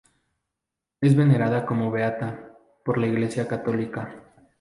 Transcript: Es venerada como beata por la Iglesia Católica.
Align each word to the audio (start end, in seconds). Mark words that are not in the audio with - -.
Es 0.99 1.15
venerada 1.15 1.63
como 1.67 1.91
beata 1.91 2.55
por 2.83 2.97
la 2.97 3.05
Iglesia 3.05 3.47
Católica. 3.47 4.33